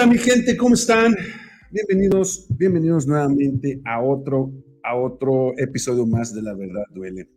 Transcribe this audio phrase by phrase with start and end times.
[0.00, 0.56] ¿Qué onda, mi gente?
[0.56, 1.14] ¿Cómo están?
[1.70, 4.50] Bienvenidos, bienvenidos nuevamente a otro,
[4.82, 7.28] a otro episodio más de La Verdad Duele.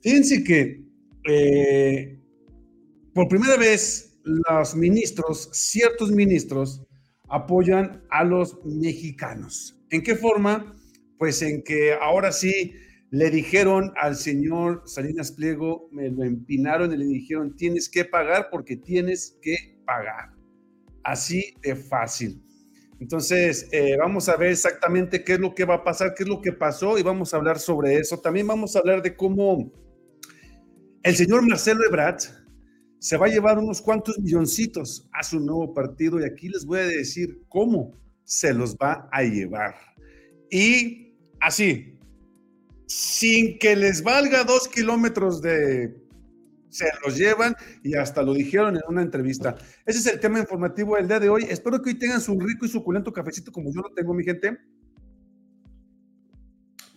[0.00, 0.82] Fíjense que
[1.28, 2.18] eh,
[3.12, 6.82] por primera vez los ministros, ciertos ministros,
[7.28, 9.78] apoyan a los mexicanos.
[9.90, 10.74] ¿En qué forma?
[11.18, 12.72] Pues en que ahora sí
[13.10, 18.48] le dijeron al señor Salinas Pliego, me lo empinaron y le dijeron, tienes que pagar
[18.50, 20.39] porque tienes que pagar.
[21.02, 22.42] Así de fácil.
[23.00, 26.28] Entonces, eh, vamos a ver exactamente qué es lo que va a pasar, qué es
[26.28, 28.18] lo que pasó y vamos a hablar sobre eso.
[28.18, 29.72] También vamos a hablar de cómo
[31.02, 32.20] el señor Marcelo Ebrard
[32.98, 36.80] se va a llevar unos cuantos milloncitos a su nuevo partido y aquí les voy
[36.80, 39.74] a decir cómo se los va a llevar.
[40.50, 41.98] Y así,
[42.86, 45.99] sin que les valga dos kilómetros de
[46.70, 49.56] se los llevan y hasta lo dijeron en una entrevista.
[49.84, 51.46] Ese es el tema informativo del día de hoy.
[51.48, 54.56] Espero que hoy tengan su rico y suculento cafecito como yo lo tengo, mi gente.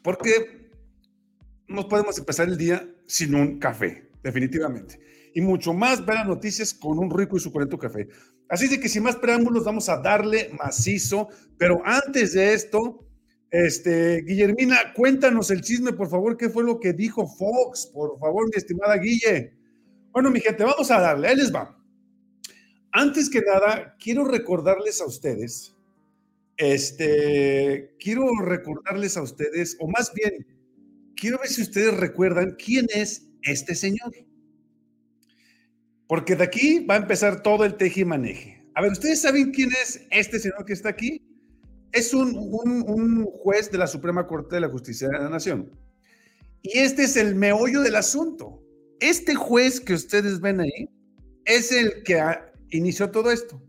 [0.02, 0.72] Porque
[1.68, 5.00] no podemos empezar el día sin un café, definitivamente.
[5.34, 8.08] Y mucho más ver las noticias con un rico y suculento café.
[8.50, 11.30] Así de que sin más preámbulos vamos a darle macizo.
[11.58, 13.08] Pero antes de esto,
[13.50, 17.88] este, Guillermina, cuéntanos el chisme, por favor, ¿qué fue lo que dijo Fox?
[17.94, 19.63] Por favor, mi estimada Guille.
[20.14, 21.76] Bueno, mi gente, vamos a darle, ahí les va.
[22.92, 25.76] Antes que nada, quiero recordarles a ustedes,
[26.58, 30.46] este, quiero recordarles a ustedes, o más bien,
[31.16, 34.14] quiero ver si ustedes recuerdan quién es este señor.
[36.08, 38.68] Porque de aquí va a empezar todo el teje y maneje.
[38.76, 41.24] A ver, ¿ustedes saben quién es este señor que está aquí?
[41.92, 45.72] Es un juez de la Suprema Corte de la Justicia de la Nación.
[46.62, 48.63] Y este es el meollo del asunto.
[49.04, 50.90] Este juez que ustedes ven ahí
[51.44, 52.24] es el que
[52.70, 53.62] inició todo esto.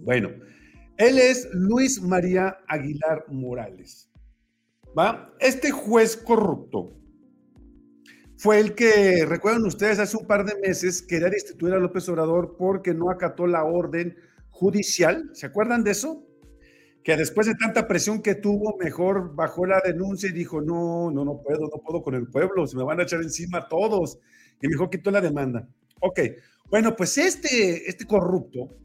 [0.00, 0.30] Bueno,
[0.96, 4.10] él es Luis María Aguilar Morales.
[4.98, 5.32] ¿Va?
[5.38, 6.96] Este juez corrupto
[8.38, 12.56] fue el que, recuerdan ustedes, hace un par de meses quería destituir a López Obrador
[12.58, 14.16] porque no acató la orden
[14.48, 15.30] judicial.
[15.32, 16.26] ¿Se acuerdan de eso?
[17.04, 21.24] Que después de tanta presión que tuvo, mejor bajó la denuncia y dijo, no, no,
[21.24, 24.18] no puedo, no puedo con el pueblo, se me van a echar encima todos
[24.60, 25.68] y mejor quitó la demanda.
[26.00, 26.20] Ok,
[26.70, 28.76] bueno, pues este, este corrupto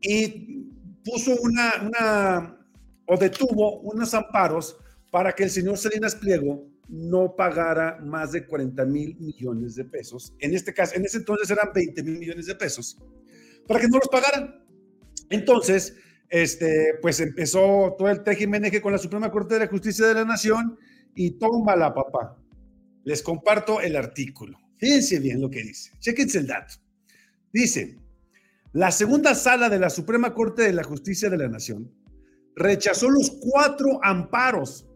[0.00, 0.66] y
[1.04, 2.58] puso una, una,
[3.06, 4.76] o detuvo unos amparos
[5.10, 10.34] para que el señor Salinas Pliego no pagara más de 40 mil millones de pesos.
[10.38, 12.98] En este caso, en ese entonces eran 20 mil millones de pesos,
[13.66, 14.64] para que no los pagaran.
[15.30, 15.96] Entonces,
[16.28, 20.24] este, pues empezó todo el tejimeneje con la Suprema Corte de la Justicia de la
[20.24, 20.78] Nación
[21.14, 22.36] y toma la papá.
[23.06, 24.58] Les comparto el artículo.
[24.78, 25.92] Fíjense bien lo que dice.
[26.00, 26.74] Chequense el dato.
[27.52, 28.00] Dice,
[28.72, 31.94] la segunda sala de la Suprema Corte de la Justicia de la Nación
[32.56, 34.88] rechazó los cuatro amparos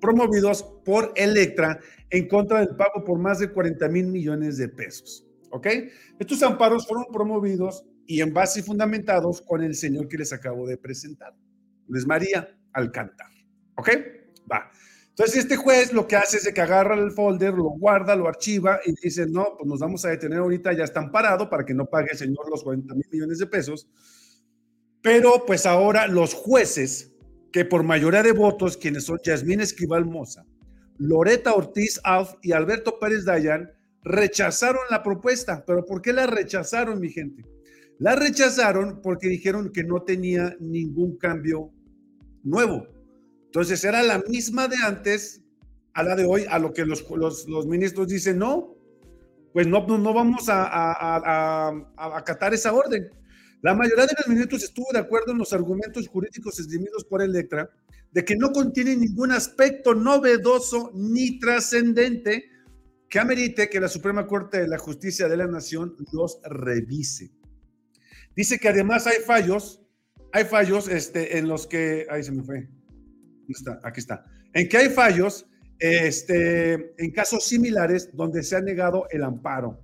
[0.00, 5.26] promovidos por Electra en contra del pago por más de 40 mil millones de pesos.
[5.50, 5.66] ¿Ok?
[6.18, 10.78] Estos amparos fueron promovidos y en base fundamentados con el señor que les acabo de
[10.78, 11.34] presentar,
[11.86, 13.28] Luis María Alcántar.
[13.76, 13.90] ¿Ok?
[14.50, 14.72] Va.
[15.12, 18.80] Entonces, este juez lo que hace es que agarra el folder, lo guarda, lo archiva
[18.86, 21.84] y dice, no, pues nos vamos a detener ahorita, ya están parados para que no
[21.84, 23.86] pague el señor los 40 mil millones de pesos.
[25.02, 27.12] Pero pues ahora los jueces,
[27.52, 30.46] que por mayoría de votos, quienes son Yasmín Esquival Moza,
[30.96, 33.70] Loreta Ortiz Alf y Alberto Pérez Dayan,
[34.04, 35.62] rechazaron la propuesta.
[35.66, 37.44] ¿Pero por qué la rechazaron, mi gente?
[37.98, 41.70] La rechazaron porque dijeron que no tenía ningún cambio
[42.42, 42.91] nuevo
[43.52, 45.42] entonces era la misma de antes
[45.92, 48.78] a la de hoy, a lo que los, los, ministros dicen, no,
[49.52, 53.10] pues no, no vamos a, a, a, acatar esa orden.
[53.60, 57.68] La mayoría de los ministros estuvo de acuerdo en los argumentos jurídicos esgrimidos por Electra
[58.10, 62.46] de que no contiene ningún aspecto novedoso ni trascendente
[63.10, 67.32] que amerite que la Suprema Corte de la Justicia de la Nación los revise.
[68.34, 69.82] Dice que además hay fallos,
[70.32, 72.70] hay fallos este, en los que, ahí se me fue,
[73.48, 74.24] está, aquí está.
[74.52, 75.46] En que hay fallos
[75.78, 79.82] este, en casos similares donde se ha negado el amparo.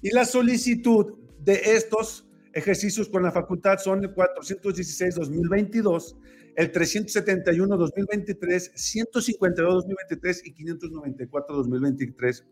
[0.00, 6.16] Y la solicitud de estos ejercicios con la facultad son el 416-2022,
[6.56, 8.72] el 371-2023,
[9.12, 12.44] 152-2023 y 594-2023,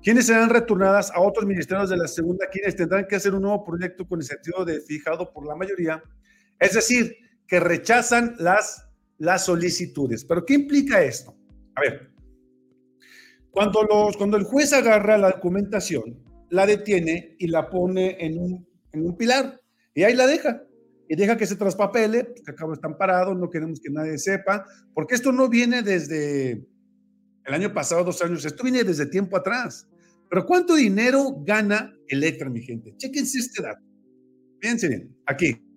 [0.00, 3.64] quienes serán retornadas a otros ministerios de la segunda, quienes tendrán que hacer un nuevo
[3.64, 6.00] proyecto con el sentido de fijado por la mayoría,
[6.60, 7.16] es decir,
[7.48, 8.87] que rechazan las
[9.18, 10.24] las solicitudes.
[10.24, 11.36] ¿Pero qué implica esto?
[11.74, 12.10] A ver,
[13.50, 18.68] cuando, los, cuando el juez agarra la documentación, la detiene y la pone en un,
[18.92, 19.60] en un pilar
[19.94, 20.62] y ahí la deja.
[21.08, 25.14] y deja que se traspapele, que acabo están parados, no queremos que nadie sepa, porque
[25.14, 26.64] esto no viene desde
[27.44, 29.88] el año pasado, dos años, esto viene desde tiempo atrás.
[30.28, 32.94] Pero ¿cuánto dinero gana Electra, mi gente?
[32.98, 33.82] Chequense este dato.
[34.60, 35.67] Fíjense bien, aquí.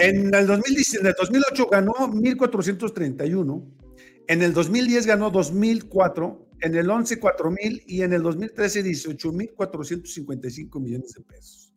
[0.00, 3.64] En el, 2008 ganó 1.431,
[4.28, 11.12] en el 2010 ganó 2.004, en el 11 4.000 y en el 2013 18.455 millones
[11.12, 11.74] de pesos.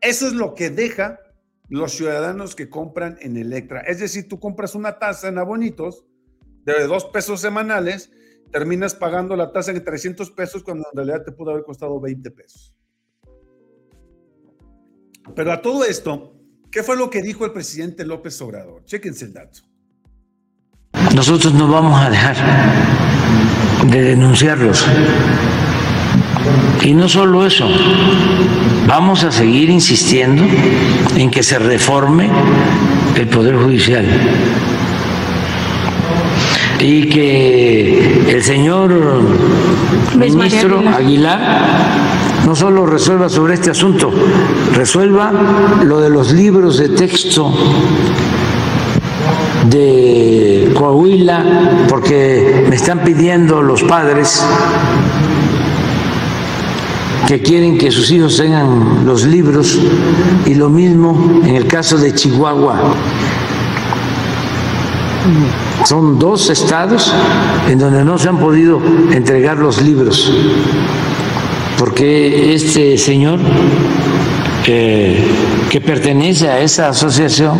[0.00, 1.20] Eso es lo que deja
[1.68, 3.80] los ciudadanos que compran en Electra.
[3.80, 6.04] Es decir, tú compras una tasa en abonitos
[6.64, 8.10] de dos pesos semanales,
[8.50, 12.30] terminas pagando la tasa en 300 pesos cuando en realidad te pudo haber costado 20
[12.32, 12.74] pesos.
[15.34, 16.31] Pero a todo esto,
[16.72, 18.84] ¿qué fue lo que dijo el presidente López Obrador?
[18.86, 19.60] Chéquense el dato.
[21.14, 22.36] Nosotros no vamos a dejar
[23.88, 24.84] de denunciarlos.
[26.82, 27.68] Y no solo eso,
[28.86, 30.42] vamos a seguir insistiendo
[31.16, 32.28] en que se reforme
[33.14, 34.06] el Poder Judicial
[36.80, 39.22] y que el señor
[40.16, 44.10] ministro Aguilar no solo resuelva sobre este asunto,
[44.74, 45.32] resuelva
[45.84, 47.52] lo de los libros de texto
[49.68, 54.44] de Coahuila, porque me están pidiendo los padres
[57.28, 59.78] que quieren que sus hijos tengan los libros
[60.44, 62.94] y lo mismo en el caso de Chihuahua.
[65.84, 67.12] Son dos estados
[67.68, 68.80] en donde no se han podido
[69.12, 70.32] entregar los libros
[71.82, 73.40] porque este señor
[74.68, 75.20] eh,
[75.68, 77.58] que pertenece a esa asociación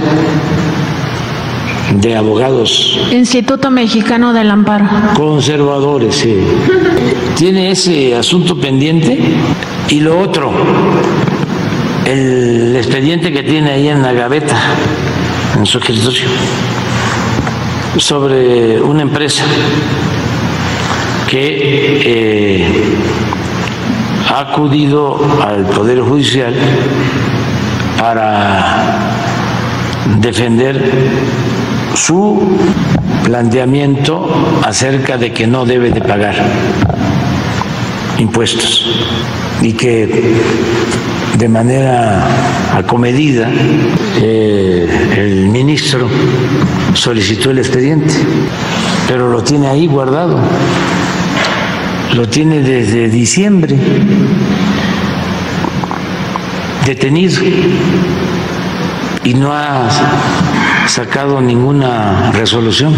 [1.96, 3.00] de abogados.
[3.10, 4.86] Instituto Mexicano del Amparo.
[5.16, 6.36] Conservadores, sí.
[7.36, 9.18] Tiene ese asunto pendiente
[9.88, 10.52] y lo otro,
[12.04, 14.56] el expediente que tiene ahí en la gaveta,
[15.58, 16.28] en su escritorio,
[17.96, 19.42] sobre una empresa
[21.28, 21.58] que
[22.04, 22.84] eh,
[24.28, 26.54] ha acudido al Poder Judicial
[27.98, 29.10] para
[30.20, 30.80] defender
[31.94, 32.40] su
[33.24, 36.34] planteamiento acerca de que no debe de pagar
[38.18, 38.86] impuestos
[39.60, 40.36] y que
[41.38, 42.26] de manera
[42.76, 43.48] acomedida
[44.20, 44.86] eh,
[45.16, 46.08] el ministro
[46.94, 48.14] solicitó el expediente,
[49.08, 50.38] pero lo tiene ahí guardado
[52.14, 53.76] lo tiene desde diciembre
[56.86, 57.40] detenido
[59.24, 59.88] y no ha
[60.86, 62.94] sacado ninguna resolución.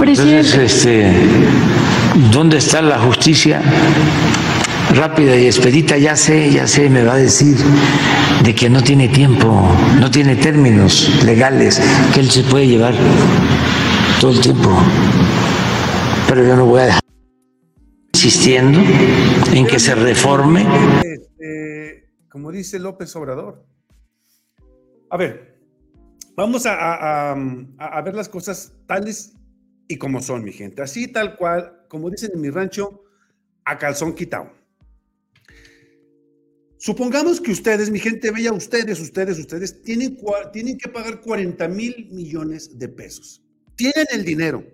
[0.00, 1.12] Entonces, este,
[2.32, 3.60] ¿dónde está la justicia
[4.94, 5.96] rápida y expedita?
[5.98, 7.56] Ya sé, ya sé, me va a decir
[8.42, 9.68] de que no tiene tiempo,
[10.00, 11.80] no tiene términos legales,
[12.12, 12.94] que él se puede llevar
[14.20, 14.70] todo el tiempo.
[16.26, 17.03] Pero yo no voy a dejar
[18.24, 18.78] insistiendo
[19.52, 20.64] en que se reforme.
[21.04, 23.66] Este, como dice López Obrador.
[25.10, 25.60] A ver,
[26.34, 27.34] vamos a,
[28.02, 29.34] ver las cosas tales
[29.88, 30.80] y como son, mi gente.
[30.80, 33.04] Así tal cual, como dicen en mi rancho,
[33.66, 34.50] a calzón quitado.
[36.78, 40.16] Supongamos que ustedes, mi gente bella, ustedes, ustedes, ustedes, tienen,
[40.50, 43.42] tienen que pagar 40 mil millones de pesos.
[43.76, 44.64] Tienen el dinero,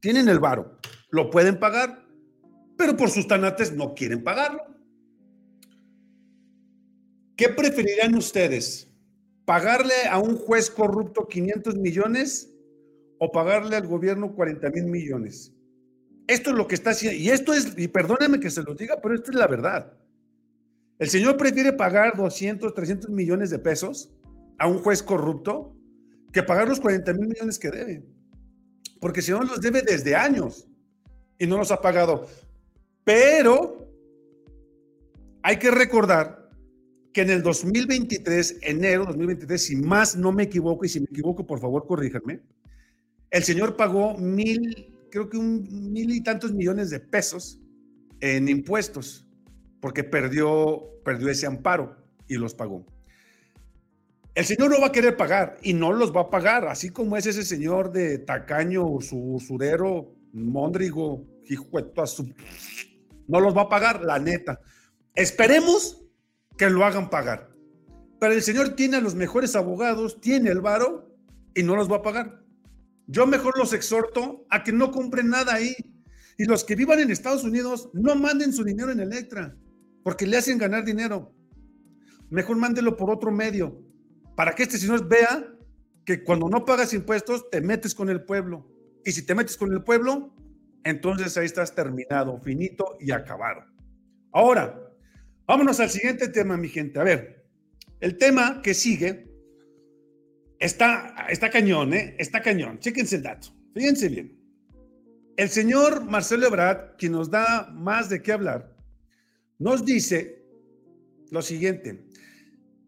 [0.00, 0.76] tienen el varo,
[1.10, 2.09] lo pueden pagar
[2.80, 4.62] pero por sus tanates no quieren pagarlo.
[7.36, 8.88] ¿Qué preferirían ustedes?
[9.44, 12.50] ¿Pagarle a un juez corrupto 500 millones
[13.18, 15.52] o pagarle al gobierno 40 mil millones?
[16.26, 18.98] Esto es lo que está haciendo, y esto es, y perdónenme que se lo diga,
[19.02, 19.92] pero esto es la verdad.
[20.98, 24.10] El señor prefiere pagar 200, 300 millones de pesos
[24.58, 25.76] a un juez corrupto
[26.32, 28.06] que pagar los 40 mil millones que debe.
[28.98, 30.66] Porque si no los debe desde años
[31.38, 32.26] y no los ha pagado.
[33.10, 33.92] Pero
[35.42, 36.48] hay que recordar
[37.12, 41.44] que en el 2023, enero 2023, si más no me equivoco, y si me equivoco,
[41.44, 42.40] por favor, corríjanme,
[43.32, 47.58] el señor pagó mil, creo que un mil y tantos millones de pesos
[48.20, 49.26] en impuestos,
[49.80, 51.96] porque perdió, perdió ese amparo
[52.28, 52.86] y los pagó.
[54.36, 57.16] El señor no va a querer pagar y no los va a pagar, así como
[57.16, 62.32] es ese señor de tacaño, su usurero, mondrigo, hijo de su
[63.30, 64.60] no los va a pagar, la neta.
[65.14, 66.04] Esperemos
[66.58, 67.50] que lo hagan pagar.
[68.18, 71.14] Pero el señor tiene a los mejores abogados, tiene el varo
[71.54, 72.44] y no los va a pagar.
[73.06, 75.74] Yo mejor los exhorto a que no compren nada ahí.
[76.36, 79.56] Y los que vivan en Estados Unidos, no manden su dinero en Electra,
[80.02, 81.34] porque le hacen ganar dinero.
[82.30, 83.82] mejor mándelo por otro medio,
[84.36, 85.44] para que este señor vea
[86.04, 88.70] que cuando no pagas impuestos te metes con el pueblo.
[89.04, 90.34] Y si te metes con el pueblo,
[90.84, 93.64] entonces ahí estás terminado, finito y acabado.
[94.32, 94.92] Ahora,
[95.46, 96.98] vámonos al siguiente tema, mi gente.
[97.00, 97.44] A ver,
[98.00, 99.28] el tema que sigue
[100.58, 102.14] está, está cañón, ¿eh?
[102.18, 102.78] Está cañón.
[102.78, 103.48] Chéquense el dato.
[103.74, 104.38] Fíjense bien.
[105.36, 108.76] El señor Marcelo Ebrard, quien nos da más de qué hablar,
[109.58, 110.44] nos dice
[111.30, 112.06] lo siguiente.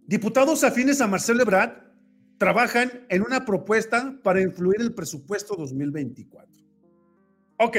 [0.07, 1.83] Diputados afines a Marcelo Ebrard
[2.39, 6.62] trabajan en una propuesta para influir el presupuesto 2024.
[7.63, 7.77] Ok.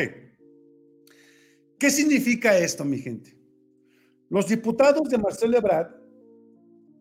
[1.77, 3.37] ¿Qué significa esto, mi gente?
[4.29, 5.91] Los diputados de Marcelo Ebrard,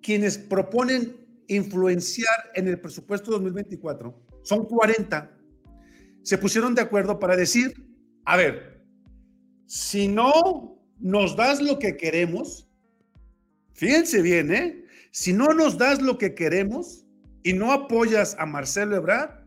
[0.03, 4.13] quienes proponen influenciar en el presupuesto 2024,
[4.43, 5.39] son 40,
[6.23, 7.73] se pusieron de acuerdo para decir,
[8.25, 8.85] a ver,
[9.67, 12.69] si no nos das lo que queremos,
[13.75, 14.85] fíjense bien, ¿eh?
[15.13, 17.07] Si no nos das lo que queremos
[17.45, 19.47] y no apoyas a Marcelo Ebrard,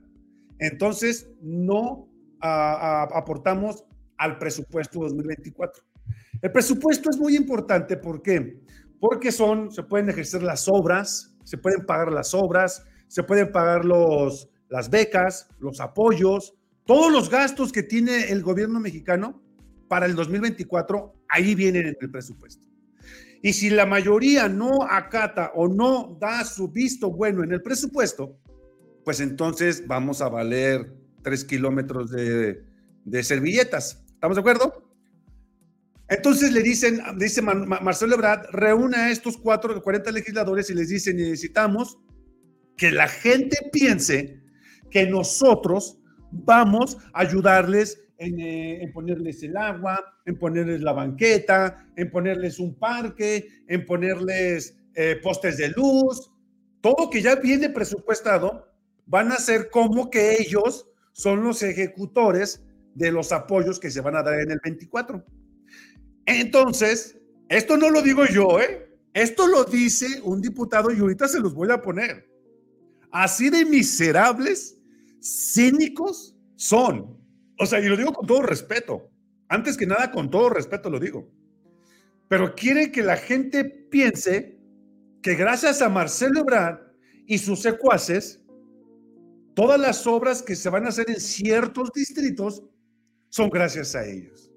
[0.60, 3.86] entonces no aportamos
[4.18, 5.84] al presupuesto 2024.
[6.42, 8.60] El presupuesto es muy importante, ¿por qué?
[9.00, 13.86] Porque son, se pueden ejercer las obras, se pueden pagar las obras, se pueden pagar
[13.86, 16.54] los, las becas, los apoyos,
[16.86, 19.42] todos los gastos que tiene el gobierno mexicano
[19.88, 22.68] para el 2024, ahí vienen en el presupuesto.
[23.42, 28.38] Y si la mayoría no acata o no da su visto bueno en el presupuesto,
[29.04, 30.92] pues entonces vamos a valer
[31.26, 32.64] tres kilómetros de,
[33.24, 34.06] servilletas.
[34.14, 34.88] ¿Estamos de acuerdo?
[36.08, 41.16] Entonces le dicen, dice Marcelo Ebrard, reúne a estos cuatro, 40 legisladores y les dice,
[41.16, 41.98] necesitamos
[42.78, 44.40] que la gente piense
[44.92, 46.00] que nosotros
[46.32, 52.78] vamos a ayudarles eh, en, ponerles el agua, en ponerles la banqueta, en ponerles un
[52.78, 56.32] parque, en ponerles eh, postes de luz,
[56.82, 58.72] todo que ya viene presupuestado,
[59.08, 62.62] van a ser como que ellos son los ejecutores
[62.94, 65.26] de los apoyos que se van a dar en el 24.
[66.26, 67.18] Entonces,
[67.48, 68.94] esto no lo digo yo, ¿eh?
[69.14, 72.30] Esto lo dice un diputado y ahorita se los voy a poner.
[73.12, 74.78] Así de miserables
[75.22, 77.18] cínicos son.
[77.58, 79.10] O sea, y lo digo con todo respeto.
[79.48, 81.32] Antes que nada, con todo respeto lo digo.
[82.28, 84.60] Pero quiere que la gente piense
[85.22, 86.80] que gracias a Marcelo Ebrard
[87.26, 88.45] y sus secuaces,
[89.56, 92.62] todas las obras que se van a hacer en ciertos distritos
[93.30, 94.52] son gracias a ellos.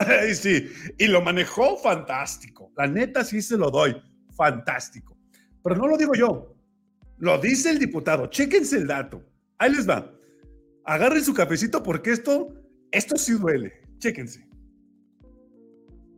[0.30, 0.66] y sí,
[0.98, 2.72] y lo manejó fantástico.
[2.76, 3.96] La neta sí se lo doy,
[4.36, 5.16] fantástico.
[5.62, 6.56] Pero no lo digo yo,
[7.18, 8.26] lo dice el diputado.
[8.26, 9.22] Chéquense el dato.
[9.58, 10.12] Ahí les va.
[10.84, 12.54] Agarren su cafecito porque esto,
[12.90, 13.82] esto sí duele.
[13.98, 14.47] Chéquense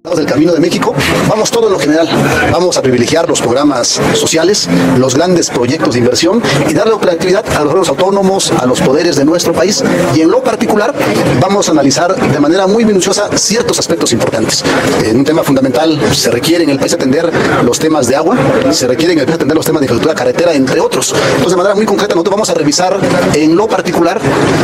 [0.02, 0.95] del Camino de México,
[1.28, 2.09] vamos todo en lo general.
[2.50, 4.66] Vamos a privilegiar los programas sociales,
[4.97, 9.26] los grandes proyectos de inversión y darle operatividad a los autónomos, a los poderes de
[9.26, 10.95] nuestro país y en lo particular
[11.38, 14.64] vamos a analizar de manera muy minuciosa ciertos aspectos importantes.
[15.04, 17.30] En un tema fundamental se requiere en el país atender
[17.62, 18.38] los temas de agua,
[18.73, 21.12] se requiere en el país atender los temas de infraestructura carretera, entre otros.
[21.12, 22.99] Entonces, de manera muy concreta, nosotros vamos a revisar
[23.35, 24.19] en lo particular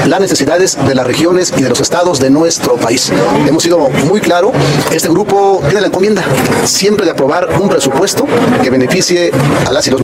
[0.07, 3.13] las necesidades de las regiones y de los estados de nuestro país.
[3.47, 3.79] Hemos sido
[4.09, 4.51] muy claro,
[4.91, 5.26] este grupo
[5.61, 6.23] tiene la encomienda
[6.67, 8.27] siempre de aprobar un presupuesto
[8.63, 9.31] que beneficie
[9.67, 10.03] a las y los.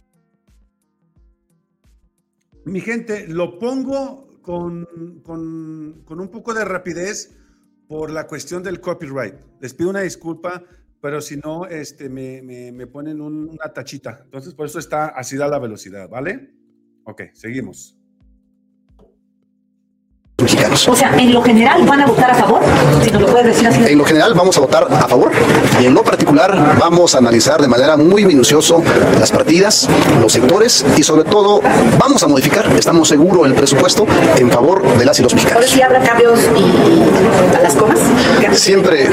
[2.65, 4.87] Mi gente, lo pongo con,
[5.23, 7.37] con, con un poco de rapidez
[7.89, 9.35] por la cuestión del copyright.
[9.61, 10.65] Les pido una disculpa,
[11.01, 14.23] pero si no, este, me, me, me ponen una tachita.
[14.25, 16.55] Entonces, por eso está así da la velocidad, ¿vale?
[17.05, 18.02] Ok, seguimos
[20.89, 22.61] O sea, en lo general van a votar a favor,
[23.05, 23.81] si nos lo puedes decir así.
[23.87, 25.31] En lo general vamos a votar a favor
[25.81, 28.83] y en lo particular vamos a analizar de manera muy minucioso
[29.21, 29.89] las partidas,
[30.21, 31.61] los sectores y sobre todo
[31.99, 35.67] vamos a modificar, estamos seguros, el presupuesto en favor de las y los mexicanos.
[35.67, 37.99] si habrá cambios y a las comas?
[38.53, 39.09] Siempre,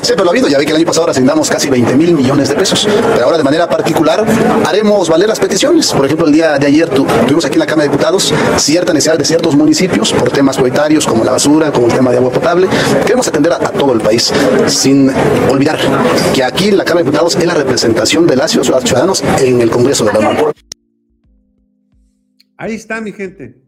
[0.00, 2.48] siempre lo ha habido, ya ve que el año pasado asignamos casi 20 mil millones
[2.48, 4.24] de pesos, pero ahora de manera particular
[4.66, 5.92] haremos valer las peticiones.
[5.92, 9.18] Por ejemplo, el día de ayer tuvimos aquí en la Cámara de Diputados cierta necesidad
[9.18, 10.58] de ciertos municipios por temas
[11.06, 12.68] como la basura, como el tema de agua potable.
[13.02, 14.32] Queremos atender a, todo el país,
[14.66, 15.10] sin
[15.50, 15.78] olvidar
[16.34, 20.04] que aquí la Cámara de Diputados es la representación de las ciudadanos en el Congreso
[20.04, 20.52] de la Unión.
[22.56, 23.62] Ahí está, mi gente.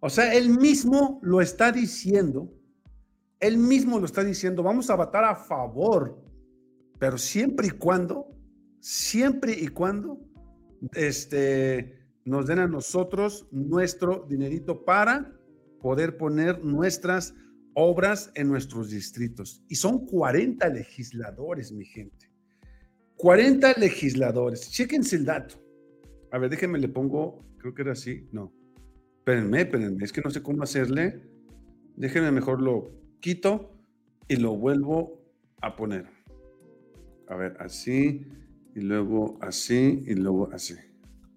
[0.00, 2.52] O sea, él mismo lo está diciendo.
[3.40, 4.62] Él mismo lo está diciendo.
[4.62, 6.22] Vamos a votar a favor,
[6.98, 8.26] pero siempre y cuando,
[8.80, 10.18] siempre y cuando,
[10.92, 15.37] este, nos den a nosotros nuestro dinerito para
[15.80, 17.34] poder poner nuestras
[17.74, 19.62] obras en nuestros distritos.
[19.68, 22.30] Y son 40 legisladores, mi gente.
[23.16, 24.70] 40 legisladores.
[24.70, 25.56] Chéquense el dato.
[26.30, 28.28] A ver, déjenme, le pongo, creo que era así.
[28.32, 28.52] No.
[29.18, 31.22] Espérenme, espérenme, es que no sé cómo hacerle.
[31.96, 33.76] Déjenme mejor lo quito
[34.28, 35.22] y lo vuelvo
[35.60, 36.06] a poner.
[37.28, 38.26] A ver, así,
[38.74, 40.74] y luego así, y luego así.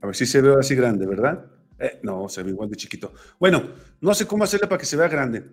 [0.02, 1.52] A ver si se ve así grande, ¿verdad?
[1.82, 3.12] Eh, no, se ve igual de chiquito.
[3.40, 5.44] Bueno, no sé cómo hacerle para que se vea grande.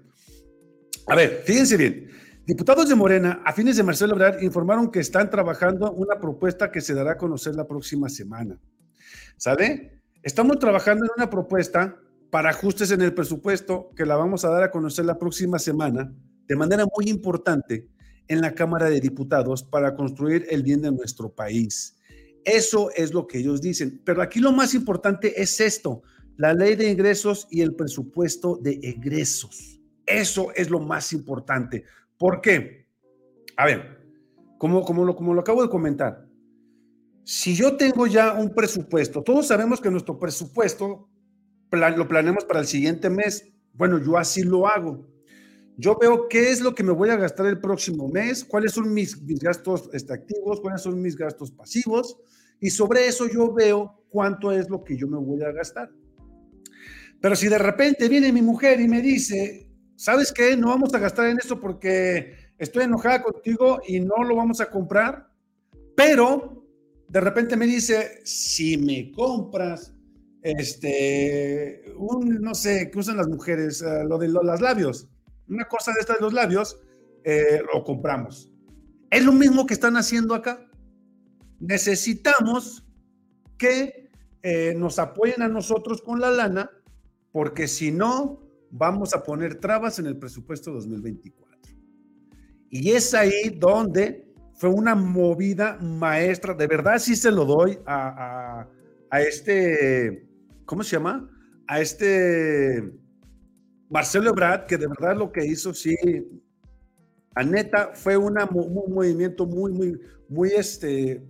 [1.07, 2.11] A ver, fíjense bien.
[2.47, 6.83] Diputados de Morena, a fines de Marcelo Ebrard, informaron que están trabajando una propuesta que
[6.83, 8.59] se dará a conocer la próxima semana.
[9.39, 10.03] ¿Sabe?
[10.23, 11.97] Estamos trabajando en una propuesta
[12.31, 16.13] para ajustes en el presupuesto que la vamos a dar a conocer la próxima semana
[16.47, 17.89] de manera muy importante
[18.27, 21.97] en la Cámara de Diputados para construir el bien de nuestro país.
[22.45, 24.01] Eso es lo que ellos dicen.
[24.05, 26.03] Pero aquí lo más importante es esto,
[26.39, 29.81] la ley de ingresos y el presupuesto de egresos.
[30.07, 31.85] Eso es lo más importante.
[32.17, 32.87] ¿Por qué?
[33.57, 33.99] A ver,
[34.57, 36.27] como, como, lo, como lo acabo de comentar,
[37.25, 41.11] si yo tengo ya un presupuesto, todos sabemos que nuestro presupuesto
[41.73, 43.53] lo planeamos para el siguiente mes.
[43.75, 45.07] Bueno, yo así lo hago.
[45.77, 48.95] Yo veo qué es lo que me voy a gastar el próximo mes, cuáles son
[48.95, 52.17] mis, mis gastos este, activos, cuáles son mis gastos pasivos,
[52.61, 55.91] y sobre eso yo veo cuánto es lo que yo me voy a gastar.
[57.21, 60.57] Pero si de repente viene mi mujer y me dice, ¿sabes qué?
[60.57, 64.71] No vamos a gastar en esto porque estoy enojada contigo y no lo vamos a
[64.71, 65.29] comprar.
[65.97, 66.65] Pero
[67.09, 69.93] de repente me dice, si me compras,
[70.43, 73.83] este, un, no sé, ¿qué usan las mujeres?
[73.83, 75.09] Eh, lo de los labios.
[75.49, 76.81] Una cosa de estas de los labios,
[77.25, 78.53] eh, lo compramos.
[79.11, 80.67] Es lo mismo que están haciendo acá.
[81.61, 82.87] Necesitamos
[83.57, 84.11] que
[84.43, 86.71] eh, nos apoyen a nosotros con la lana,
[87.33, 91.49] porque si no, vamos a poner trabas en el presupuesto 2024.
[92.71, 98.67] Y es ahí donde fue una movida maestra, de verdad sí se lo doy a,
[99.13, 100.27] este,
[100.65, 101.31] ¿cómo se llama?
[101.69, 102.93] A este
[103.89, 105.97] Marcelo Ebrard, que de verdad lo que hizo, sí,
[107.37, 108.35] a neta, fue un
[108.89, 111.23] movimiento muy, muy, muy, este,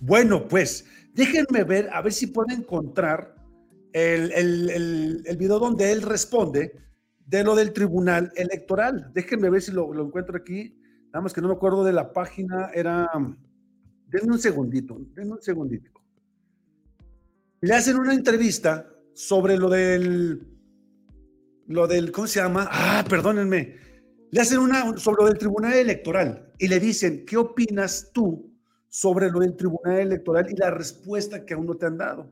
[0.00, 3.35] bueno, pues, déjenme ver, a ver si puedo encontrar
[3.96, 6.72] el, el, video donde él responde
[7.24, 9.10] de lo del tribunal electoral.
[9.14, 10.78] Déjenme ver si lo, encuentro aquí.
[11.06, 12.70] Nada más que no me acuerdo de la página.
[12.74, 13.08] Era.
[14.08, 15.90] Denme un segundito, denme un segundito.
[17.62, 20.46] Le hacen una entrevista sobre lo del.
[21.66, 22.12] Lo del.
[22.12, 22.68] ¿Cómo se llama?
[22.70, 23.76] Ah, perdónenme.
[24.30, 28.52] Le hacen una sobre lo del tribunal electoral y le dicen: ¿Qué opinas tú
[28.90, 32.30] sobre lo del tribunal electoral y la respuesta que aún no te han dado?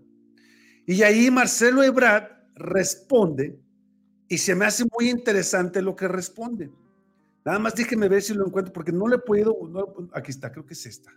[0.87, 3.59] Y ahí Marcelo Ebrard responde
[4.29, 6.70] y se me hace muy interesante lo que responde.
[7.44, 9.55] Nada más déjeme ver si lo encuentro porque no le puedo.
[10.12, 11.12] aquí está, creo que es esta.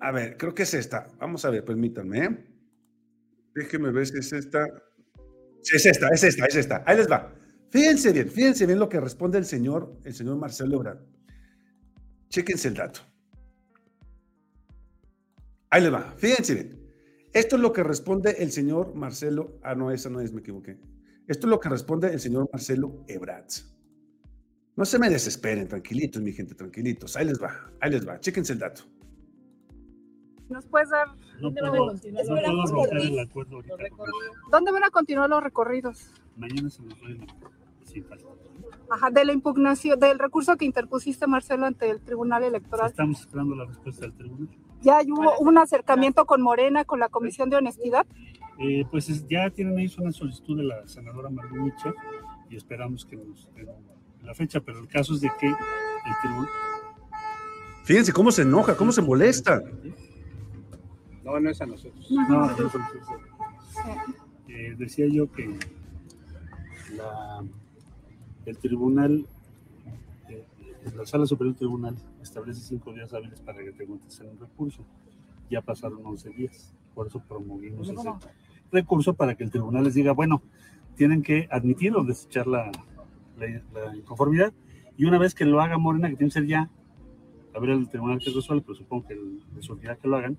[0.00, 1.08] A ver, creo que es esta.
[1.18, 2.24] Vamos a ver, permítanme.
[2.24, 2.46] ¿eh?
[3.54, 4.66] Déjenme ver si es esta.
[5.62, 6.82] Sí, es esta, es esta, es esta.
[6.86, 7.32] Ahí les va.
[7.70, 11.00] Fíjense bien, fíjense bien lo que responde el señor, el señor Marcelo Ebrard.
[12.28, 13.00] Chéquense el dato.
[15.70, 16.14] Ahí les va.
[16.16, 16.81] Fíjense bien.
[17.32, 19.58] Esto es lo que responde el señor Marcelo.
[19.62, 20.78] Ah, no, esa no es, me equivoqué.
[21.26, 23.46] Esto es lo que responde el señor Marcelo Ebrard.
[24.76, 27.16] No se me desesperen, tranquilitos, mi gente, tranquilitos.
[27.16, 28.18] Ahí les va, ahí les va.
[28.20, 28.82] Chéquense el dato.
[30.48, 31.08] ¿Nos puedes dar?
[31.40, 32.26] ¿Dónde, van, a continuar
[34.50, 36.12] ¿Dónde van a continuar los recorridos?
[36.36, 37.32] Mañana se nos va
[38.90, 42.90] Ajá, de la impugnación, del recurso que interpusiste, Marcelo, ante el Tribunal Electoral.
[42.90, 44.48] Estamos esperando la respuesta del tribunal.
[44.82, 48.06] ¿Ya hubo un acercamiento con Morena, con la Comisión de Honestidad?
[48.58, 51.94] Eh, pues ya tienen ahí una solicitud de la senadora Margucha
[52.50, 53.68] y esperamos que nos den
[54.22, 56.48] la fecha, pero el caso es de que el tribunal...
[57.84, 59.62] Fíjense cómo se enoja, cómo se molesta.
[61.24, 62.10] No, no es a nosotros.
[62.10, 62.50] No, no,
[64.48, 65.58] eh, decía yo que
[66.96, 67.42] la,
[68.44, 69.26] el tribunal
[70.96, 74.84] la Sala Superior Tribunal establece cinco días hábiles para que te contesten un recurso.
[75.50, 78.10] Ya pasaron 11 días, por eso promovimos ese
[78.70, 80.42] recurso para que el tribunal les diga, bueno,
[80.96, 82.70] tienen que admitir o desechar la,
[83.38, 84.52] la, inconformidad.
[84.96, 86.70] Y una vez que lo haga Morena, que tiene que ser ya,
[87.54, 89.18] a ver el tribunal que resuelve, pero supongo que
[89.54, 90.38] les olvida que lo hagan,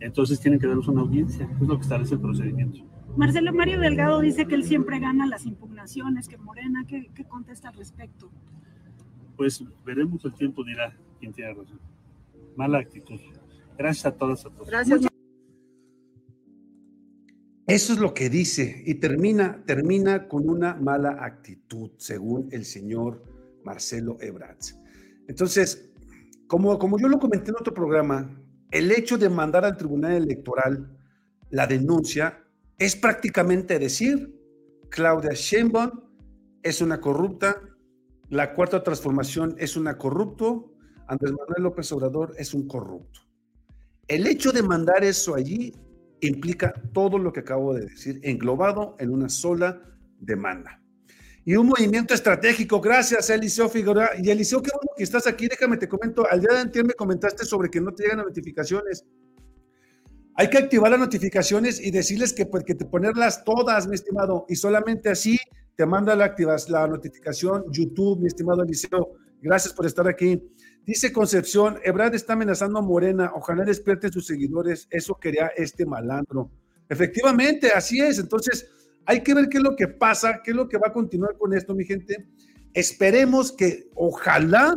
[0.00, 2.80] entonces tienen que darles una audiencia, es lo que establece el procedimiento.
[3.16, 7.68] Marcelo Mario Delgado dice que él siempre gana las impugnaciones, que Morena, ¿qué, qué contesta
[7.68, 8.30] al respecto?
[9.42, 11.80] Pues veremos el tiempo dirá quién tiene razón.
[12.54, 13.18] Mala actitud.
[13.76, 14.68] Gracias a todas, a todos.
[14.68, 15.00] Gracias.
[17.66, 23.24] Eso es lo que dice y termina, termina con una mala actitud, según el señor
[23.64, 24.58] Marcelo Ebrard.
[25.26, 25.90] Entonces,
[26.46, 30.96] como, como yo lo comenté en otro programa, el hecho de mandar al Tribunal Electoral
[31.50, 32.44] la denuncia
[32.78, 34.38] es prácticamente decir,
[34.88, 35.90] Claudia Sheinbaum
[36.62, 37.60] es una corrupta,
[38.32, 40.72] la cuarta transformación es una corrupto,
[41.06, 43.20] Andrés Manuel López Obrador es un corrupto.
[44.08, 45.74] El hecho de mandar eso allí
[46.22, 49.82] implica todo lo que acabo de decir, englobado en una sola
[50.18, 50.82] demanda.
[51.44, 54.12] Y un movimiento estratégico, gracias Eliseo Figueroa.
[54.18, 56.94] Y Eliseo, qué bueno que estás aquí, déjame te comento, al día de antes me
[56.94, 59.04] comentaste sobre que no te llegan notificaciones.
[60.36, 64.56] Hay que activar las notificaciones y decirles que, pues, te ponerlas todas, mi estimado, y
[64.56, 65.36] solamente así
[65.76, 66.34] te manda la,
[66.68, 69.12] la notificación YouTube, mi estimado Eliseo.
[69.40, 70.40] Gracias por estar aquí.
[70.84, 76.50] Dice Concepción, Ebrard está amenazando a Morena, ojalá despierten sus seguidores, eso quería este malandro.
[76.88, 78.18] Efectivamente, así es.
[78.18, 78.68] Entonces,
[79.06, 81.36] hay que ver qué es lo que pasa, qué es lo que va a continuar
[81.38, 82.26] con esto, mi gente.
[82.74, 84.76] Esperemos que, ojalá,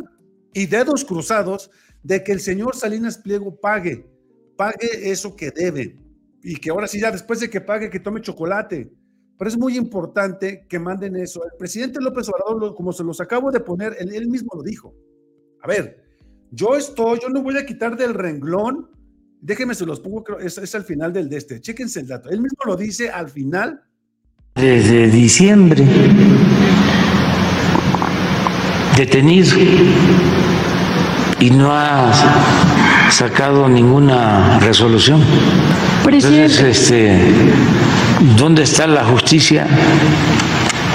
[0.52, 1.70] y dedos cruzados,
[2.02, 4.08] de que el señor Salinas Pliego pague,
[4.56, 5.98] pague eso que debe.
[6.42, 8.92] Y que ahora sí, ya después de que pague, que tome chocolate.
[9.38, 11.44] Pero es muy importante que manden eso.
[11.44, 14.94] El presidente López Obrador, como se los acabo de poner, él mismo lo dijo.
[15.62, 16.06] A ver,
[16.50, 18.88] yo estoy, yo no voy a quitar del renglón,
[19.40, 22.40] déjenme se los pongo, es, es al final del de este, chéquense el dato, él
[22.40, 23.82] mismo lo dice al final.
[24.54, 25.84] Desde diciembre,
[28.96, 29.54] detenido
[31.40, 35.22] y no ha sacado ninguna resolución.
[36.06, 37.32] Entonces, este,
[38.36, 39.66] ¿dónde está la justicia?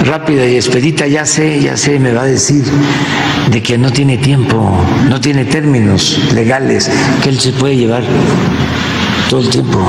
[0.03, 2.63] rápida y expedita, ya sé, ya sé, me va a decir
[3.51, 6.89] de que no tiene tiempo, no tiene términos legales,
[7.23, 8.03] que él se puede llevar
[9.29, 9.79] todo el tiempo.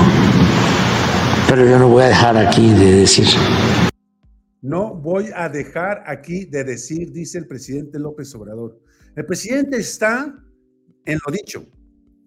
[1.48, 3.26] Pero yo no voy a dejar aquí de decir.
[4.60, 8.78] No voy a dejar aquí de decir, dice el presidente López Obrador.
[9.16, 10.34] El presidente está
[11.04, 11.66] en lo dicho.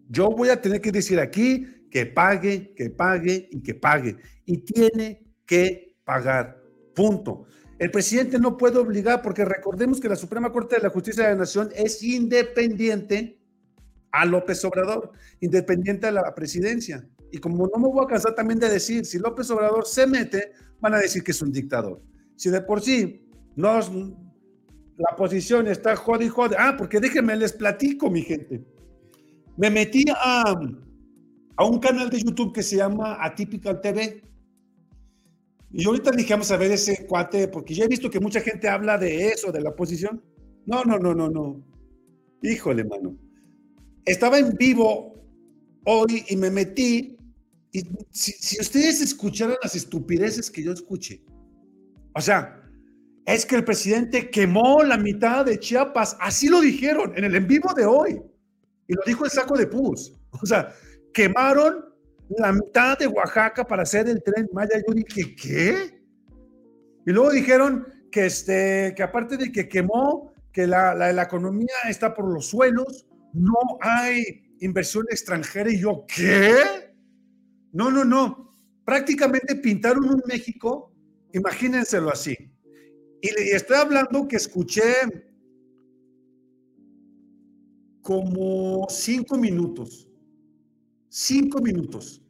[0.09, 4.17] Yo voy a tener que decir aquí que pague, que pague y que pague.
[4.45, 6.61] Y tiene que pagar.
[6.93, 7.45] Punto.
[7.79, 11.29] El presidente no puede obligar, porque recordemos que la Suprema Corte de la Justicia de
[11.29, 13.39] la Nación es independiente
[14.11, 17.07] a López Obrador, independiente a la presidencia.
[17.31, 20.51] Y como no me voy a cansar también de decir, si López Obrador se mete,
[20.81, 22.01] van a decir que es un dictador.
[22.35, 23.79] Si de por sí no,
[24.97, 26.57] la posición está jode y jode.
[26.59, 28.65] Ah, porque déjenme les platico, mi gente.
[29.55, 30.59] Me metí a,
[31.57, 34.21] a un canal de YouTube que se llama Atypical TV
[35.77, 38.69] y ahorita dije, vamos a ver ese cuate, porque ya he visto que mucha gente
[38.69, 40.23] habla de eso, de la oposición.
[40.65, 41.61] No, no, no, no, no.
[42.41, 43.17] Híjole, mano.
[44.05, 45.21] Estaba en vivo
[45.83, 47.17] hoy y me metí.
[47.73, 51.21] Y si, ustedes escucharan las estupideces que yo escuché,
[52.13, 52.63] o sea,
[53.25, 57.47] es que el presidente quemó la mitad de Chiapas, así lo dijeron en el en
[57.47, 58.21] vivo de hoy.
[58.87, 60.13] Y lo dijo el saco de pus.
[60.41, 60.73] O sea,
[61.15, 61.85] quemaron
[62.37, 64.83] la mitad de Oaxaca para hacer el tren Maya.
[64.85, 66.03] Yo dije, ¿qué?
[67.05, 72.13] Y luego dijeron que, este, que aparte de que quemó, que la, la, economía está
[72.13, 75.71] por los suelos, no hay inversión extranjera.
[75.71, 76.53] Y yo, ¿qué?
[77.71, 78.53] No, no, no.
[78.83, 80.93] Prácticamente pintaron un México,
[81.33, 82.35] imagínenselo así.
[83.21, 84.83] Y estoy hablando que escuché
[88.01, 90.09] como cinco minutos
[91.17, 92.21] Cinco minutos.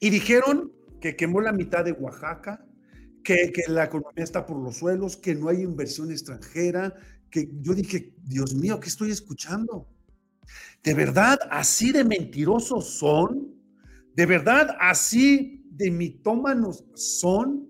[0.00, 2.62] Y dijeron que quemó la mitad de Oaxaca,
[3.24, 6.94] que, que, la economía está por los suelos, que no hay inversión extranjera,
[7.30, 9.88] que yo dije, Dios mío, ¿qué estoy escuchando?
[10.82, 13.54] ¿De verdad así de mentirosos son?
[14.14, 17.66] ¿De verdad así de mitómanos son?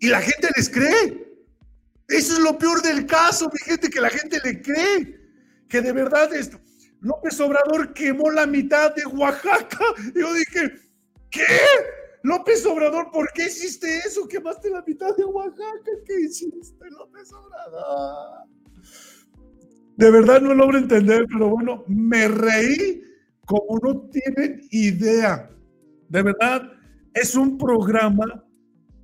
[0.00, 1.34] Y la gente les cree.
[2.08, 5.18] Eso es lo peor del caso, mi gente, que la gente le cree.
[5.66, 6.60] Que de verdad esto,
[7.00, 9.84] López Obrador quemó la mitad de Oaxaca.
[10.14, 10.72] Yo dije,
[11.30, 11.46] ¿qué?
[12.22, 14.26] López Obrador, ¿por qué hiciste eso?
[14.26, 15.90] Quemaste la mitad de Oaxaca.
[16.04, 18.48] ¿Qué hiciste, López Obrador?
[19.96, 23.02] De verdad no logro entender, pero bueno, me reí
[23.46, 25.48] como no tienen idea.
[26.08, 26.70] De verdad,
[27.14, 28.44] es un programa,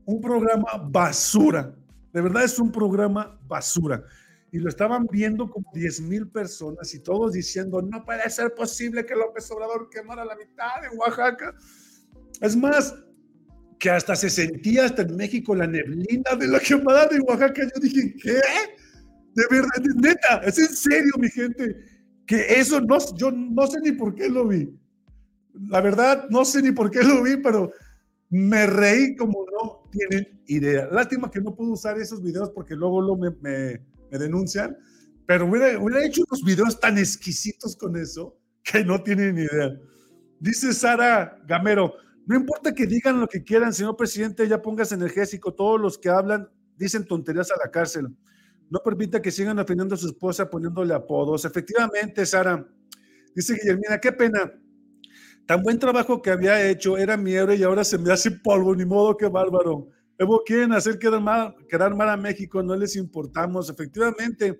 [0.04, 1.74] un programa basura.
[2.12, 4.04] De verdad es un programa basura
[4.52, 9.06] y lo estaban viendo como 10 mil personas y todos diciendo, no puede ser posible
[9.06, 11.54] que López Obrador quemara la mitad de Oaxaca.
[12.38, 12.94] Es más,
[13.78, 17.62] que hasta se sentía hasta en México la neblina de la quemada de Oaxaca.
[17.62, 18.40] Yo dije, ¿qué?
[19.34, 21.76] De verdad, neta, es en serio, mi gente,
[22.26, 24.70] que eso no, yo no sé ni por qué lo vi.
[25.68, 27.72] La verdad, no sé ni por qué lo vi, pero
[28.28, 30.88] me reí como no tienen idea.
[30.92, 34.76] Lástima que no puedo usar esos videos porque luego lo me, me me denuncian,
[35.26, 39.80] pero hubiera, hecho unos videos tan exquisitos con eso que no tienen ni idea.
[40.38, 41.94] Dice Sara Gamero,
[42.26, 45.54] no importa que digan lo que quieran, señor presidente, ya pongas energético.
[45.54, 48.08] Todos los que hablan dicen tonterías a la cárcel.
[48.68, 51.44] No permita que sigan ofendiendo a su esposa poniéndole apodos.
[51.44, 52.66] Efectivamente, Sara.
[53.34, 54.52] Dice Guillermina, qué pena.
[55.46, 58.84] Tan buen trabajo que había hecho, era mi y ahora se me hace polvo, ni
[58.84, 59.88] modo, qué bárbaro.
[60.22, 63.68] Luego quieren hacer quedar mal, quedar mal a México, no les importamos.
[63.68, 64.56] Efectivamente,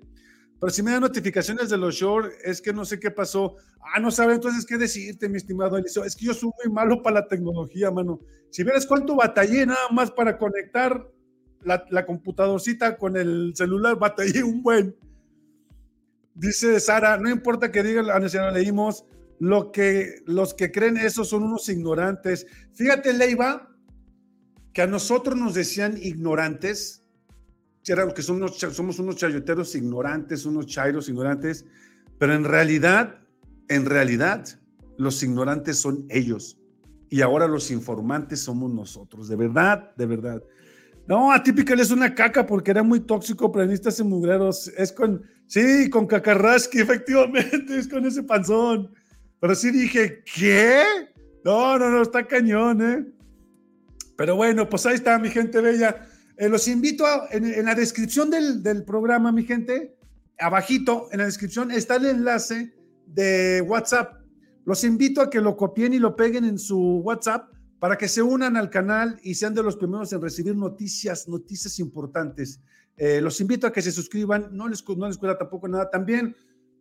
[0.59, 3.55] pero si me dan notificaciones de los short, es que no sé qué pasó.
[3.81, 6.03] Ah, no sabe entonces qué decirte, mi estimado Eliseo.
[6.03, 8.18] Es que yo soy muy malo para la tecnología, mano.
[8.51, 11.09] Si vieras cuánto batallé nada más para conectar
[11.61, 14.96] la, la computadorcita con el celular, batallé un buen.
[16.35, 19.05] Dice Sara, no importa que digan, la ah, leímos,
[19.38, 22.48] lo que, los que creen eso son unos ignorantes.
[22.72, 23.71] Fíjate, Leiva,
[24.72, 27.02] que a nosotros nos decían ignorantes
[27.85, 31.64] que somos, unos chayoteros ignorantes, unos chairos ignorantes,
[32.18, 33.20] pero en realidad,
[33.68, 34.46] en realidad,
[34.98, 36.58] los ignorantes son ellos.
[37.11, 40.42] Y ahora los informantes somos nosotros, de verdad, de verdad.
[41.08, 44.68] No, Atípica es una caca porque era muy tóxico, prenistas y mugreros.
[44.76, 48.94] Es con, sí, con Cacarrasqui, efectivamente, es con ese panzón.
[49.40, 50.85] Pero sí dije, ¿qué?
[51.44, 53.12] No, no, no, está cañón, ¿eh?
[54.16, 56.07] Pero bueno, pues ahí está, mi gente bella.
[56.37, 59.96] Eh, los invito a, en, la descripción del, programa, mi gente,
[60.38, 62.75] abajito, en la descripción está el enlace
[63.07, 64.22] de WhatsApp.
[64.64, 68.22] Los invito a que lo copien y lo peguen en su WhatsApp para que se
[68.22, 72.61] unan al canal y sean de los primeros en recibir noticias, noticias importantes.
[72.96, 75.90] Eh, los invito a que se suscriban, no les, no les cuesta tampoco nada.
[75.90, 76.37] También,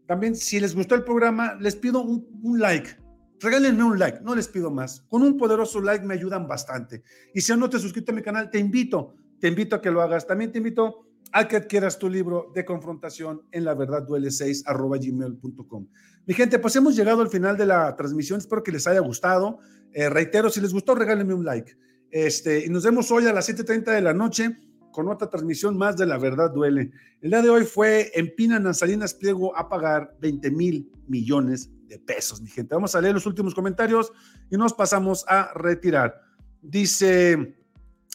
[0.06, 3.01] también, si les gustó el programa, les pido un, un like.
[3.42, 5.02] Regálenme un like, no les pido más.
[5.10, 7.04] Con un poderoso like me ayudan bastante.
[7.34, 9.92] Y si aún no te suscrito a mi canal, te invito te invito a que
[9.92, 10.26] lo hagas.
[10.26, 14.64] También te invito a que adquieras tu libro de confrontación en la verdad duele 6
[14.68, 15.88] arroba gmail.com.
[16.28, 18.38] Mi gente, pues hemos llegado al final de la transmisión.
[18.38, 19.58] Espero que les haya gustado.
[19.92, 21.76] Eh, reitero, si les gustó, regálenme un like.
[22.12, 24.58] Este, y nos vemos hoy a las 7:30 de la noche
[24.92, 26.92] con otra transmisión más de La Verdad Duele.
[27.22, 32.42] El día de hoy fue Empinan Salinas Pliego a pagar 20 mil millones de pesos,
[32.42, 32.74] mi gente.
[32.74, 34.14] Vamos a leer los últimos comentarios
[34.50, 36.22] y nos pasamos a retirar.
[36.62, 37.58] Dice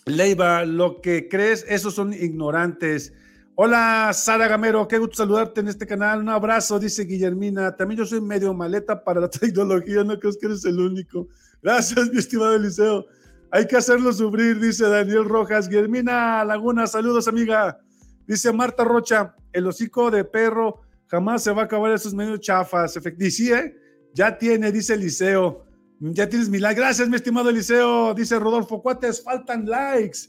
[0.07, 3.13] Leiva, lo que crees, esos son ignorantes.
[3.55, 6.21] Hola, Sara Gamero, qué gusto saludarte en este canal.
[6.21, 7.77] Un abrazo, dice Guillermina.
[7.77, 11.29] También yo soy medio maleta para la tecnología, no creo que eres el único.
[11.63, 13.05] Gracias, mi estimado Eliseo.
[13.51, 15.69] Hay que hacerlo sufrir, dice Daniel Rojas.
[15.69, 17.79] Guillermina Laguna, saludos, amiga.
[18.27, 22.97] Dice Marta Rocha, el hocico de perro jamás se va a acabar esos medios chafas.
[22.97, 24.11] Efectivamente, ¿eh?
[24.15, 25.65] ya tiene, dice Eliseo.
[26.01, 26.79] Ya tienes mi like.
[26.79, 28.15] Gracias, mi estimado Eliseo.
[28.15, 30.29] Dice Rodolfo Cuates, faltan likes.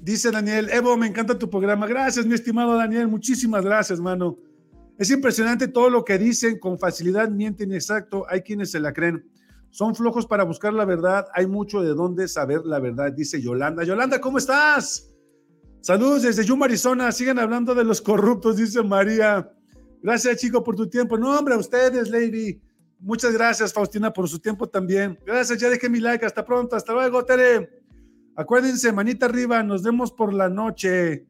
[0.00, 1.86] Dice Daniel, Evo, me encanta tu programa.
[1.86, 3.08] Gracias, mi estimado Daniel.
[3.08, 4.36] Muchísimas gracias, mano.
[4.98, 8.24] Es impresionante todo lo que dicen, con facilidad mienten exacto.
[8.28, 9.28] Hay quienes se la creen.
[9.70, 11.26] Son flojos para buscar la verdad.
[11.34, 13.82] Hay mucho de dónde saber la verdad, dice Yolanda.
[13.82, 15.10] Yolanda, ¿cómo estás?
[15.80, 17.10] Saludos desde Yuma, Arizona.
[17.10, 19.50] Sigan hablando de los corruptos, dice María.
[20.04, 21.16] Gracias, chico, por tu tiempo.
[21.16, 22.60] No, hombre, a ustedes, lady.
[23.00, 25.18] Muchas gracias, Faustina, por su tiempo también.
[25.24, 26.26] Gracias, ya dejé mi like.
[26.26, 26.76] Hasta pronto.
[26.76, 27.82] Hasta luego, Tere.
[28.36, 31.26] Acuérdense, manita arriba, nos vemos por la noche.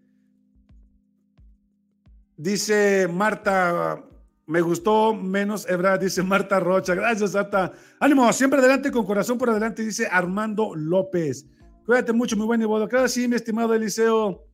[2.37, 4.05] Dice Marta,
[4.45, 6.97] me gustó menos Ebra, dice Marta Rocha.
[6.97, 7.71] Gracias, Ata.
[8.01, 11.47] Ánimo, siempre adelante con corazón por adelante, dice Armando López.
[11.87, 12.89] Cuídate mucho, muy buen bueno.
[12.89, 14.49] Claro, sí, mi estimado Eliseo.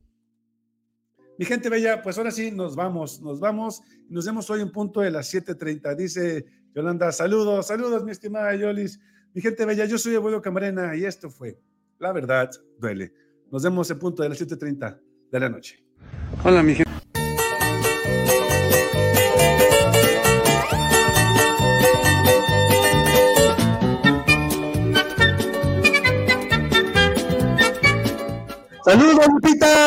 [1.41, 3.81] Mi gente bella, pues ahora sí, nos vamos, nos vamos.
[4.11, 5.97] Nos vemos hoy en punto de las 7.30.
[5.97, 9.01] Dice Yolanda, saludos, saludos, mi estimada Yolis.
[9.33, 11.59] Mi gente bella, yo soy Abuelo Camarena y esto fue
[11.99, 13.15] La Verdad Duele.
[13.51, 15.01] Nos vemos en punto de las 7.30
[15.33, 15.83] de la noche.
[16.45, 16.91] Hola, mi gente.
[28.85, 29.80] ¡Saludos, Lupita!